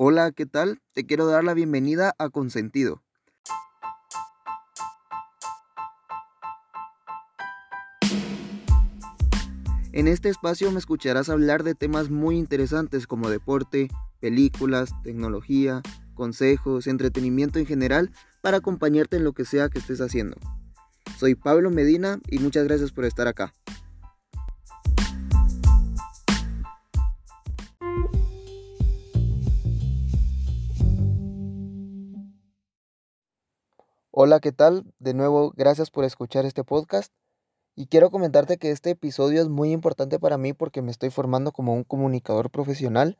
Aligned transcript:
Hola, 0.00 0.30
¿qué 0.30 0.46
tal? 0.46 0.80
Te 0.92 1.06
quiero 1.06 1.26
dar 1.26 1.42
la 1.42 1.54
bienvenida 1.54 2.14
a 2.18 2.28
Consentido. 2.30 3.02
En 9.90 10.06
este 10.06 10.28
espacio 10.28 10.70
me 10.70 10.78
escucharás 10.78 11.28
hablar 11.28 11.64
de 11.64 11.74
temas 11.74 12.10
muy 12.10 12.38
interesantes 12.38 13.08
como 13.08 13.28
deporte, 13.28 13.88
películas, 14.20 14.90
tecnología, 15.02 15.82
consejos, 16.14 16.86
entretenimiento 16.86 17.58
en 17.58 17.66
general 17.66 18.12
para 18.40 18.58
acompañarte 18.58 19.16
en 19.16 19.24
lo 19.24 19.32
que 19.32 19.44
sea 19.44 19.68
que 19.68 19.80
estés 19.80 20.00
haciendo. 20.00 20.36
Soy 21.18 21.34
Pablo 21.34 21.72
Medina 21.72 22.20
y 22.30 22.38
muchas 22.38 22.68
gracias 22.68 22.92
por 22.92 23.04
estar 23.04 23.26
acá. 23.26 23.52
Hola, 34.20 34.40
¿qué 34.40 34.50
tal? 34.50 34.84
De 34.98 35.14
nuevo, 35.14 35.52
gracias 35.56 35.92
por 35.92 36.04
escuchar 36.04 36.44
este 36.44 36.64
podcast. 36.64 37.12
Y 37.76 37.86
quiero 37.86 38.10
comentarte 38.10 38.56
que 38.56 38.72
este 38.72 38.90
episodio 38.90 39.40
es 39.40 39.48
muy 39.48 39.70
importante 39.70 40.18
para 40.18 40.36
mí 40.36 40.52
porque 40.54 40.82
me 40.82 40.90
estoy 40.90 41.10
formando 41.10 41.52
como 41.52 41.72
un 41.72 41.84
comunicador 41.84 42.50
profesional. 42.50 43.16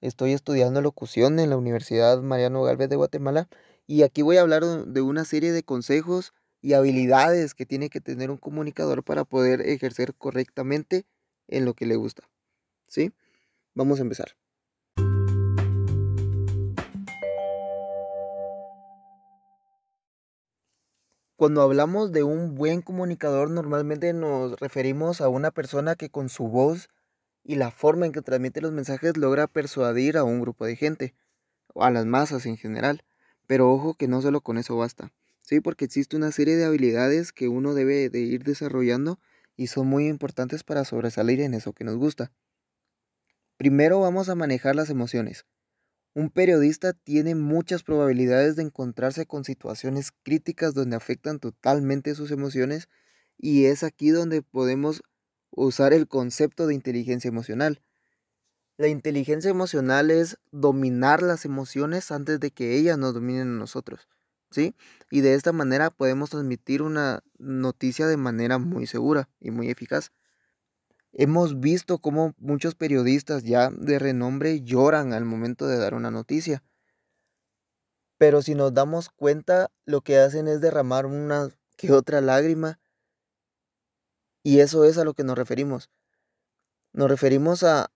Estoy 0.00 0.32
estudiando 0.32 0.80
locución 0.80 1.40
en 1.40 1.50
la 1.50 1.58
Universidad 1.58 2.22
Mariano 2.22 2.62
Galvez 2.62 2.88
de 2.88 2.96
Guatemala 2.96 3.50
y 3.86 4.02
aquí 4.02 4.22
voy 4.22 4.38
a 4.38 4.40
hablar 4.40 4.64
de 4.64 5.02
una 5.02 5.26
serie 5.26 5.52
de 5.52 5.62
consejos 5.62 6.32
y 6.62 6.72
habilidades 6.72 7.52
que 7.52 7.66
tiene 7.66 7.90
que 7.90 8.00
tener 8.00 8.30
un 8.30 8.38
comunicador 8.38 9.04
para 9.04 9.24
poder 9.24 9.60
ejercer 9.60 10.14
correctamente 10.14 11.04
en 11.48 11.66
lo 11.66 11.74
que 11.74 11.84
le 11.84 11.96
gusta. 11.96 12.30
¿Sí? 12.88 13.12
Vamos 13.74 13.98
a 13.98 14.04
empezar. 14.04 14.36
Cuando 21.40 21.62
hablamos 21.62 22.12
de 22.12 22.22
un 22.22 22.54
buen 22.54 22.82
comunicador, 22.82 23.48
normalmente 23.48 24.12
nos 24.12 24.60
referimos 24.60 25.22
a 25.22 25.30
una 25.30 25.50
persona 25.50 25.94
que 25.94 26.10
con 26.10 26.28
su 26.28 26.48
voz 26.48 26.90
y 27.42 27.54
la 27.54 27.70
forma 27.70 28.04
en 28.04 28.12
que 28.12 28.20
transmite 28.20 28.60
los 28.60 28.72
mensajes 28.72 29.16
logra 29.16 29.46
persuadir 29.46 30.18
a 30.18 30.24
un 30.24 30.42
grupo 30.42 30.66
de 30.66 30.76
gente, 30.76 31.14
o 31.72 31.82
a 31.82 31.90
las 31.90 32.04
masas 32.04 32.44
en 32.44 32.58
general. 32.58 33.04
Pero 33.46 33.72
ojo 33.72 33.94
que 33.94 34.06
no 34.06 34.20
solo 34.20 34.42
con 34.42 34.58
eso 34.58 34.76
basta, 34.76 35.14
¿sí? 35.40 35.62
Porque 35.62 35.86
existe 35.86 36.14
una 36.14 36.30
serie 36.30 36.56
de 36.56 36.66
habilidades 36.66 37.32
que 37.32 37.48
uno 37.48 37.72
debe 37.72 38.10
de 38.10 38.20
ir 38.20 38.44
desarrollando 38.44 39.18
y 39.56 39.68
son 39.68 39.86
muy 39.86 40.08
importantes 40.08 40.62
para 40.62 40.84
sobresalir 40.84 41.40
en 41.40 41.54
eso 41.54 41.72
que 41.72 41.84
nos 41.84 41.96
gusta. 41.96 42.32
Primero 43.56 43.98
vamos 43.98 44.28
a 44.28 44.34
manejar 44.34 44.76
las 44.76 44.90
emociones. 44.90 45.46
Un 46.14 46.30
periodista 46.30 46.92
tiene 46.92 47.36
muchas 47.36 47.84
probabilidades 47.84 48.56
de 48.56 48.62
encontrarse 48.62 49.26
con 49.26 49.44
situaciones 49.44 50.10
críticas 50.24 50.74
donde 50.74 50.96
afectan 50.96 51.38
totalmente 51.38 52.16
sus 52.16 52.32
emociones 52.32 52.88
y 53.38 53.66
es 53.66 53.84
aquí 53.84 54.10
donde 54.10 54.42
podemos 54.42 55.02
usar 55.50 55.92
el 55.92 56.08
concepto 56.08 56.66
de 56.66 56.74
inteligencia 56.74 57.28
emocional. 57.28 57.80
La 58.76 58.88
inteligencia 58.88 59.50
emocional 59.50 60.10
es 60.10 60.38
dominar 60.50 61.22
las 61.22 61.44
emociones 61.44 62.10
antes 62.10 62.40
de 62.40 62.50
que 62.50 62.76
ellas 62.76 62.98
nos 62.98 63.14
dominen 63.14 63.42
a 63.42 63.58
nosotros, 63.58 64.08
¿sí? 64.50 64.74
Y 65.10 65.20
de 65.20 65.34
esta 65.34 65.52
manera 65.52 65.90
podemos 65.90 66.30
transmitir 66.30 66.82
una 66.82 67.22
noticia 67.38 68.06
de 68.08 68.16
manera 68.16 68.58
muy 68.58 68.86
segura 68.86 69.28
y 69.38 69.50
muy 69.52 69.68
eficaz. 69.70 70.10
Hemos 71.12 71.60
visto 71.60 71.98
cómo 71.98 72.34
muchos 72.38 72.74
periodistas 72.74 73.42
ya 73.42 73.70
de 73.70 73.98
renombre 73.98 74.62
lloran 74.62 75.12
al 75.12 75.24
momento 75.24 75.66
de 75.66 75.76
dar 75.76 75.94
una 75.94 76.10
noticia. 76.10 76.62
Pero 78.16 78.42
si 78.42 78.54
nos 78.54 78.74
damos 78.74 79.08
cuenta, 79.08 79.70
lo 79.86 80.02
que 80.02 80.18
hacen 80.18 80.46
es 80.46 80.60
derramar 80.60 81.06
una 81.06 81.48
que 81.76 81.92
otra 81.92 82.20
lágrima. 82.20 82.78
Y 84.42 84.60
eso 84.60 84.84
es 84.84 84.98
a 84.98 85.04
lo 85.04 85.14
que 85.14 85.24
nos 85.24 85.36
referimos. 85.36 85.90
Nos 86.92 87.08
referimos 87.08 87.62
a 87.62 87.90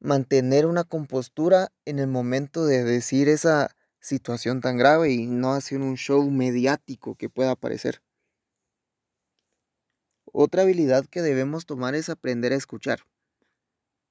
mantener 0.00 0.66
una 0.66 0.84
compostura 0.84 1.72
en 1.84 1.98
el 1.98 2.06
momento 2.06 2.64
de 2.64 2.84
decir 2.84 3.28
esa 3.28 3.74
situación 4.00 4.60
tan 4.60 4.76
grave 4.78 5.10
y 5.12 5.26
no 5.26 5.52
hacer 5.52 5.80
un 5.80 5.96
show 5.96 6.30
mediático 6.30 7.16
que 7.16 7.28
pueda 7.28 7.52
aparecer. 7.52 8.00
Otra 10.32 10.62
habilidad 10.62 11.06
que 11.06 11.22
debemos 11.22 11.66
tomar 11.66 11.94
es 11.94 12.08
aprender 12.08 12.52
a 12.52 12.56
escuchar. 12.56 13.00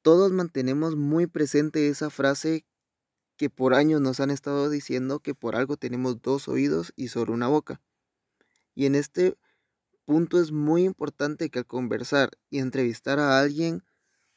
Todos 0.01 0.31
mantenemos 0.31 0.95
muy 0.95 1.27
presente 1.27 1.89
esa 1.89 2.09
frase 2.09 2.65
que 3.37 3.49
por 3.49 3.73
años 3.73 4.01
nos 4.01 4.19
han 4.19 4.31
estado 4.31 4.69
diciendo 4.69 5.19
que 5.19 5.35
por 5.35 5.55
algo 5.55 5.77
tenemos 5.77 6.21
dos 6.21 6.47
oídos 6.47 6.93
y 6.95 7.09
solo 7.09 7.33
una 7.33 7.47
boca. 7.47 7.81
Y 8.73 8.85
en 8.85 8.95
este 8.95 9.37
punto 10.05 10.39
es 10.39 10.51
muy 10.51 10.83
importante 10.85 11.49
que 11.49 11.59
al 11.59 11.65
conversar 11.65 12.31
y 12.49 12.59
entrevistar 12.59 13.19
a 13.19 13.39
alguien 13.39 13.83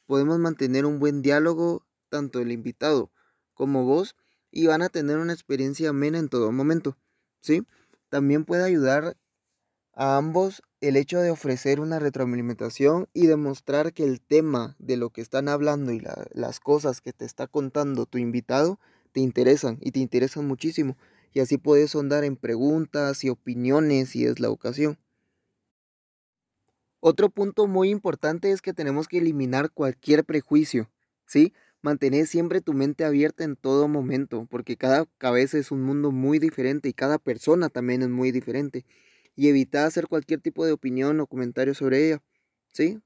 podemos 0.05 0.37
mantener 0.39 0.85
un 0.85 0.99
buen 0.99 1.21
diálogo 1.21 1.85
tanto 2.09 2.39
el 2.39 2.51
invitado 2.51 3.11
como 3.53 3.85
vos 3.85 4.15
y 4.51 4.67
van 4.67 4.81
a 4.81 4.89
tener 4.89 5.17
una 5.17 5.33
experiencia 5.33 5.89
amena 5.89 6.19
en 6.19 6.27
todo 6.27 6.51
momento, 6.51 6.97
¿sí? 7.39 7.65
También 8.09 8.43
puede 8.43 8.65
ayudar 8.65 9.15
a 10.01 10.17
ambos 10.17 10.63
el 10.79 10.97
hecho 10.97 11.19
de 11.19 11.29
ofrecer 11.29 11.79
una 11.79 11.99
retroalimentación 11.99 13.07
y 13.13 13.27
demostrar 13.27 13.93
que 13.93 14.03
el 14.03 14.19
tema 14.19 14.75
de 14.79 14.97
lo 14.97 15.11
que 15.11 15.21
están 15.21 15.47
hablando 15.47 15.91
y 15.91 16.01
las 16.33 16.59
cosas 16.59 17.01
que 17.01 17.13
te 17.13 17.23
está 17.23 17.45
contando 17.45 18.07
tu 18.07 18.17
invitado 18.17 18.79
te 19.11 19.19
interesan 19.19 19.77
y 19.79 19.91
te 19.91 19.99
interesan 19.99 20.47
muchísimo. 20.47 20.97
Y 21.33 21.39
así 21.39 21.59
puedes 21.59 21.91
sondar 21.91 22.23
en 22.23 22.35
preguntas 22.35 23.23
y 23.23 23.29
opiniones 23.29 24.09
si 24.09 24.25
es 24.25 24.39
la 24.39 24.49
ocasión. 24.49 24.97
Otro 26.99 27.29
punto 27.29 27.67
muy 27.67 27.91
importante 27.91 28.51
es 28.51 28.63
que 28.63 28.73
tenemos 28.73 29.07
que 29.07 29.19
eliminar 29.19 29.69
cualquier 29.69 30.25
prejuicio, 30.25 30.89
¿sí? 31.27 31.53
Mantener 31.83 32.25
siempre 32.25 32.61
tu 32.61 32.73
mente 32.73 33.05
abierta 33.05 33.43
en 33.43 33.55
todo 33.55 33.87
momento, 33.87 34.47
porque 34.49 34.77
cada 34.77 35.05
cabeza 35.19 35.59
es 35.59 35.69
un 35.69 35.83
mundo 35.83 36.11
muy 36.11 36.39
diferente 36.39 36.89
y 36.89 36.93
cada 36.93 37.19
persona 37.19 37.69
también 37.69 38.01
es 38.01 38.09
muy 38.09 38.31
diferente 38.31 38.83
y 39.35 39.47
evitar 39.49 39.87
hacer 39.87 40.07
cualquier 40.07 40.41
tipo 40.41 40.65
de 40.65 40.71
opinión 40.71 41.19
o 41.19 41.27
comentario 41.27 41.73
sobre 41.73 42.07
ella, 42.07 42.23
¿sí? 42.73 42.99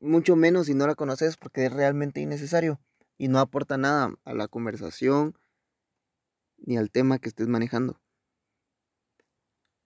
Mucho 0.00 0.36
menos 0.36 0.66
si 0.66 0.74
no 0.74 0.86
la 0.86 0.94
conoces 0.94 1.36
porque 1.36 1.66
es 1.66 1.72
realmente 1.72 2.20
innecesario 2.20 2.80
y 3.18 3.28
no 3.28 3.38
aporta 3.38 3.76
nada 3.78 4.14
a 4.24 4.34
la 4.34 4.48
conversación 4.48 5.36
ni 6.58 6.76
al 6.76 6.90
tema 6.90 7.18
que 7.18 7.28
estés 7.28 7.48
manejando. 7.48 8.00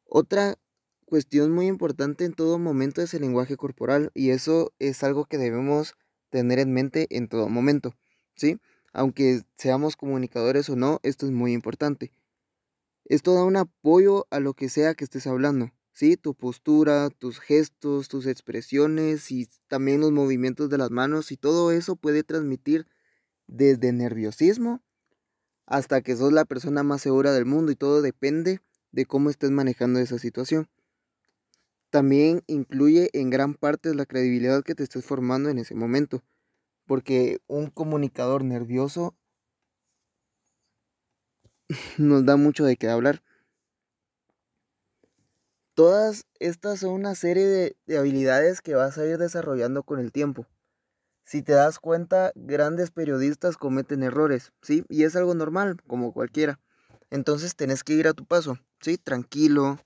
Otra 0.05 0.59
cuestión 1.05 1.53
muy 1.53 1.67
importante 1.67 2.25
en 2.25 2.35
todo 2.35 2.59
momento 2.59 3.03
es 3.03 3.15
el 3.15 3.23
lenguaje 3.23 3.57
corporal 3.57 4.11
y 4.15 4.31
eso 4.31 4.73
es 4.79 5.03
algo 5.03 5.25
que 5.25 5.39
debemos 5.39 5.95
tener 6.31 6.59
en 6.59 6.73
mente 6.73 7.07
en 7.11 7.29
todo 7.29 7.49
momento, 7.49 7.95
¿sí? 8.35 8.59
Aunque 8.93 9.43
seamos 9.57 9.97
comunicadores 9.97 10.69
o 10.71 10.77
no, 10.77 11.01
esto 11.03 11.27
es 11.27 11.33
muy 11.33 11.53
importante. 11.53 12.13
Esto 13.05 13.35
da 13.35 13.45
un 13.45 13.57
apoyo 13.57 14.27
a 14.31 14.41
lo 14.41 14.55
que 14.55 14.69
sea 14.69 14.95
que 14.95 15.05
estés 15.05 15.27
hablando. 15.27 15.71
¿Sí? 15.99 16.17
Tu 16.17 16.33
postura, 16.33 17.11
tus 17.11 17.41
gestos, 17.41 18.07
tus 18.07 18.27
expresiones 18.27 19.33
y 19.33 19.49
también 19.67 20.01
los 20.01 20.13
movimientos 20.13 20.71
de 20.71 20.79
las 20.79 20.93
manos 20.93 21.33
y 21.33 21.37
todo 21.37 21.73
eso 21.73 21.97
puede 21.97 22.23
transmitir 22.23 22.87
desde 23.49 23.93
nerviosismo 23.93 24.81
hasta 25.67 26.01
que 26.01 26.15
sos 26.15 26.33
la 26.33 26.45
persona 26.45 26.85
más 26.85 27.03
segura 27.03 27.33
del 27.33 27.47
mundo 27.47 27.73
y 27.73 27.77
todo 27.77 28.01
depende 28.01 28.61
de 28.93 29.07
cómo 29.07 29.29
estés 29.29 29.51
manejando 29.51 29.99
esa 29.99 30.21
situación. 30.21 30.69
También 31.91 32.45
incluye 32.47 33.11
en 33.13 33.31
gran 33.31 33.55
parte 33.55 33.93
la 33.93 34.07
credibilidad 34.07 34.63
que 34.63 34.77
te 34.77 34.85
estés 34.85 35.05
formando 35.05 35.49
en 35.51 35.59
ese 35.59 35.75
momento, 35.75 36.23
porque 36.87 37.41
un 37.49 37.71
comunicador 37.71 38.45
nervioso 38.45 39.17
nos 41.99 42.25
da 42.25 42.37
mucho 42.37 42.65
de 42.65 42.77
qué 42.77 42.89
hablar. 42.89 43.21
Todas 45.79 46.27
estas 46.41 46.81
son 46.81 46.91
una 46.91 47.15
serie 47.15 47.47
de, 47.87 47.97
habilidades 47.97 48.61
que 48.61 48.75
vas 48.75 48.99
a 48.99 49.07
ir 49.07 49.17
desarrollando 49.17 49.85
con 49.85 50.01
el 50.01 50.11
tiempo. 50.11 50.45
Si 51.25 51.41
te 51.41 51.53
das 51.53 51.79
cuenta, 51.79 52.33
grandes 52.35 52.91
periodistas 52.91 53.57
cometen 53.57 54.03
errores, 54.03 54.53
¿sí? 54.61 54.85
Y 54.89 55.05
es 55.05 55.15
algo 55.15 55.37
normal, 55.37 55.81
como 55.87 56.13
cualquiera. 56.13 56.59
Entonces 57.11 57.55
tenés 57.55 57.85
que 57.85 57.93
ir 57.93 58.09
a 58.09 58.13
tu 58.13 58.25
paso, 58.25 58.59
¿sí? 58.81 58.99
Tranquilo, 58.99 59.79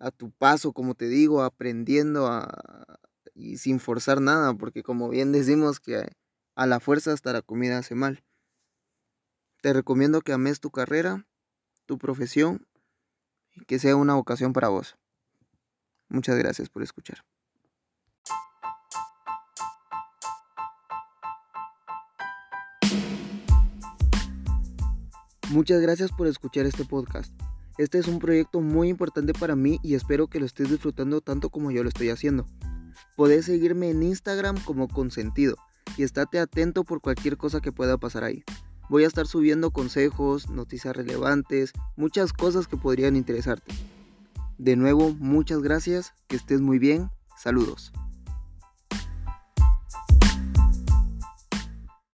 a 0.00 0.10
tu 0.10 0.32
paso, 0.32 0.72
como 0.72 0.96
te 0.96 1.06
digo, 1.06 1.44
aprendiendo 1.44 2.26
a, 2.26 2.98
y 3.32 3.58
sin 3.58 3.78
forzar 3.78 4.20
nada, 4.20 4.54
porque 4.54 4.82
como 4.82 5.08
bien 5.08 5.30
decimos 5.30 5.78
que 5.78 6.16
a 6.56 6.66
la 6.66 6.80
fuerza 6.80 7.12
hasta 7.12 7.32
la 7.32 7.42
comida 7.42 7.78
hace 7.78 7.94
mal. 7.94 8.24
Te 9.60 9.72
recomiendo 9.72 10.20
que 10.20 10.32
ames 10.32 10.58
tu 10.58 10.72
carrera, 10.72 11.28
tu 11.86 11.96
profesión, 11.96 12.66
y 13.52 13.64
que 13.66 13.78
sea 13.78 13.94
una 13.94 14.14
vocación 14.14 14.52
para 14.52 14.66
vos. 14.66 14.96
Muchas 16.12 16.36
gracias 16.36 16.68
por 16.68 16.82
escuchar. 16.82 17.24
Muchas 25.48 25.80
gracias 25.80 26.12
por 26.12 26.26
escuchar 26.26 26.66
este 26.66 26.84
podcast. 26.84 27.32
Este 27.78 27.98
es 27.98 28.08
un 28.08 28.18
proyecto 28.18 28.60
muy 28.60 28.88
importante 28.88 29.32
para 29.32 29.56
mí 29.56 29.80
y 29.82 29.94
espero 29.94 30.26
que 30.26 30.38
lo 30.38 30.44
estés 30.44 30.68
disfrutando 30.68 31.22
tanto 31.22 31.48
como 31.48 31.70
yo 31.70 31.82
lo 31.82 31.88
estoy 31.88 32.10
haciendo. 32.10 32.46
Podés 33.16 33.46
seguirme 33.46 33.88
en 33.88 34.02
Instagram 34.02 34.62
como 34.64 34.88
Consentido 34.88 35.56
y 35.96 36.02
estate 36.02 36.38
atento 36.38 36.84
por 36.84 37.00
cualquier 37.00 37.38
cosa 37.38 37.60
que 37.62 37.72
pueda 37.72 37.96
pasar 37.96 38.24
ahí. 38.24 38.44
Voy 38.90 39.04
a 39.04 39.06
estar 39.06 39.26
subiendo 39.26 39.70
consejos, 39.70 40.50
noticias 40.50 40.94
relevantes, 40.94 41.72
muchas 41.96 42.34
cosas 42.34 42.68
que 42.68 42.76
podrían 42.76 43.16
interesarte. 43.16 43.72
De 44.62 44.76
nuevo, 44.76 45.12
muchas 45.18 45.60
gracias, 45.60 46.14
que 46.28 46.36
estés 46.36 46.60
muy 46.60 46.78
bien, 46.78 47.10
saludos. 47.36 47.92